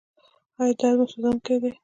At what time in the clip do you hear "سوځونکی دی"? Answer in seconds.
1.11-1.71